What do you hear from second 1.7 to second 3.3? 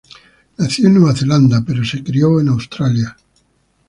se crio en Australia.